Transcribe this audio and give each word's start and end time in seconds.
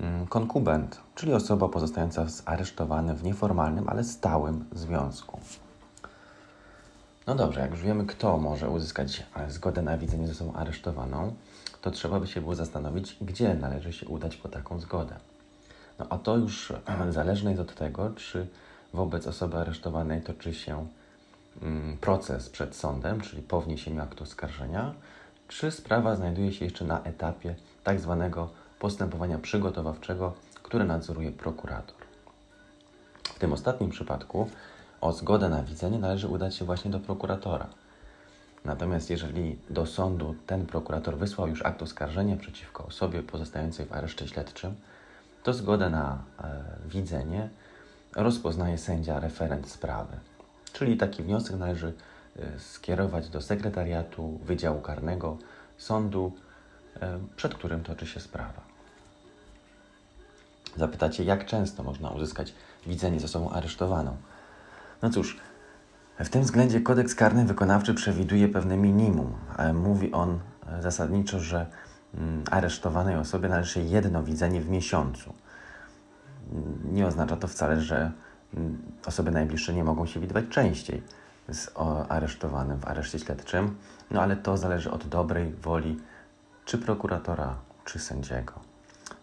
mm, 0.00 0.26
konkubent, 0.26 1.00
czyli 1.14 1.32
osoba 1.32 1.68
pozostająca 1.68 2.26
zaresztowana 2.28 3.14
w 3.14 3.24
nieformalnym, 3.24 3.88
ale 3.88 4.04
stałym 4.04 4.64
związku. 4.72 5.40
No 7.26 7.34
dobrze, 7.34 7.60
jak 7.60 7.70
już 7.70 7.82
wiemy, 7.82 8.06
kto 8.06 8.36
może 8.36 8.70
uzyskać 8.70 9.26
e, 9.36 9.50
zgodę 9.50 9.82
na 9.82 9.98
widzenie 9.98 10.26
ze 10.26 10.32
osobą 10.32 10.52
aresztowaną, 10.52 11.34
to 11.80 11.90
trzeba 11.90 12.20
by 12.20 12.26
się 12.26 12.40
było 12.40 12.54
zastanowić, 12.54 13.16
gdzie 13.20 13.54
należy 13.54 13.92
się 13.92 14.08
udać 14.08 14.36
po 14.36 14.48
taką 14.48 14.80
zgodę. 14.80 15.14
No 15.98 16.06
a 16.10 16.18
to 16.18 16.36
już 16.36 16.72
zależne 17.10 17.50
jest 17.50 17.62
od 17.62 17.74
tego, 17.74 18.10
czy 18.10 18.46
wobec 18.92 19.26
osoby 19.26 19.56
aresztowanej 19.58 20.22
toczy 20.22 20.54
się 20.54 20.86
proces 22.00 22.48
przed 22.50 22.76
sądem, 22.76 23.20
czyli 23.20 23.42
po 23.42 23.60
wniesieniu 23.60 24.02
aktu 24.02 24.24
oskarżenia, 24.24 24.94
czy 25.48 25.70
sprawa 25.70 26.16
znajduje 26.16 26.52
się 26.52 26.64
jeszcze 26.64 26.84
na 26.84 27.02
etapie 27.02 27.54
tak 27.84 28.00
zwanego 28.00 28.50
postępowania 28.78 29.38
przygotowawczego, 29.38 30.34
które 30.62 30.84
nadzoruje 30.84 31.32
prokurator. 31.32 31.96
W 33.24 33.38
tym 33.38 33.52
ostatnim 33.52 33.90
przypadku 33.90 34.50
o 35.00 35.12
zgodę 35.12 35.48
na 35.48 35.62
widzenie 35.62 35.98
należy 35.98 36.28
udać 36.28 36.54
się 36.54 36.64
właśnie 36.64 36.90
do 36.90 37.00
prokuratora. 37.00 37.66
Natomiast 38.64 39.10
jeżeli 39.10 39.58
do 39.70 39.86
sądu 39.86 40.34
ten 40.46 40.66
prokurator 40.66 41.16
wysłał 41.18 41.48
już 41.48 41.62
akt 41.62 41.82
oskarżenia 41.82 42.36
przeciwko 42.36 42.86
osobie 42.86 43.22
pozostającej 43.22 43.86
w 43.86 43.92
areszcie 43.92 44.28
śledczym, 44.28 44.74
to 45.42 45.54
zgodę 45.54 45.90
na 45.90 46.18
e, 46.38 46.64
widzenie 46.88 47.48
rozpoznaje 48.16 48.78
sędzia 48.78 49.20
referent 49.20 49.70
sprawy. 49.70 50.16
Czyli 50.78 50.96
taki 50.96 51.22
wniosek 51.22 51.56
należy 51.56 51.94
e, 52.36 52.58
skierować 52.58 53.28
do 53.28 53.40
sekretariatu 53.40 54.38
Wydziału 54.44 54.80
Karnego 54.80 55.36
Sądu, 55.76 56.32
e, 57.00 57.18
przed 57.36 57.54
którym 57.54 57.82
toczy 57.82 58.06
się 58.06 58.20
sprawa. 58.20 58.60
Zapytacie, 60.76 61.24
jak 61.24 61.46
często 61.46 61.82
można 61.82 62.10
uzyskać 62.10 62.54
widzenie 62.86 63.20
z 63.20 63.24
osobą 63.24 63.50
aresztowaną? 63.50 64.16
No 65.02 65.10
cóż, 65.10 65.36
w 66.18 66.28
tym 66.28 66.42
względzie 66.42 66.80
kodeks 66.80 67.14
karny 67.14 67.44
wykonawczy 67.44 67.94
przewiduje 67.94 68.48
pewne 68.48 68.76
minimum. 68.76 69.32
Mówi 69.74 70.12
on 70.12 70.40
e, 70.66 70.82
zasadniczo, 70.82 71.40
że 71.40 71.66
mm, 72.14 72.44
aresztowanej 72.50 73.16
osobie 73.16 73.48
należy 73.48 73.82
jedno 73.82 74.22
widzenie 74.22 74.60
w 74.60 74.68
miesiącu. 74.68 75.34
Nie 76.84 77.06
oznacza 77.06 77.36
to 77.36 77.48
wcale, 77.48 77.80
że 77.80 78.12
osoby 79.06 79.30
najbliższe 79.30 79.74
nie 79.74 79.84
mogą 79.84 80.06
się 80.06 80.20
widywać 80.20 80.44
częściej 80.50 81.02
z 81.48 81.70
aresztowanym 82.08 82.78
w 82.78 82.86
areszcie 82.86 83.18
śledczym, 83.18 83.76
no 84.10 84.22
ale 84.22 84.36
to 84.36 84.56
zależy 84.56 84.90
od 84.90 85.08
dobrej 85.08 85.52
woli 85.52 86.00
czy 86.64 86.78
prokuratora, 86.78 87.56
czy 87.84 87.98
sędziego. 87.98 88.52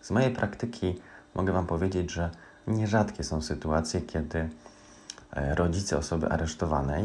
Z 0.02 0.12
mojej 0.12 0.31
praktyki 0.34 1.02
mogę 1.35 1.53
Wam 1.53 1.68
powiedzieć, 1.68 2.12
że 2.12 2.30
nierzadkie 2.68 3.24
są 3.24 3.41
sytuacje, 3.41 4.02
kiedy 4.02 4.50
e, 5.34 5.56
rodzice 5.56 5.97
osoby 5.97 6.30
aresztowanej 6.30 7.03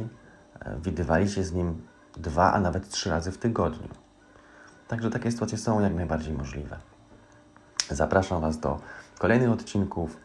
e, 0.61 0.77
widywali 0.83 1.31
się 1.31 1.45
z 1.45 1.53
nim 1.53 1.87
dwa, 2.17 2.53
a 2.53 2.61
nawet 2.61 2.89
trzy 2.89 3.11
razy 3.11 3.33
w 3.33 3.39
tygodniu. 3.39 3.89
Także 4.89 5.11
takie 5.11 5.33
sytuacje 5.33 5.59
są 5.59 5.81
jak 5.81 5.95
najbardziej 5.95 6.35
możliwe. 6.35 6.79
Zapraszam 7.91 8.41
Was 8.41 8.59
do 8.59 8.81
kolejnych 9.19 9.51
odcinków 9.51 10.17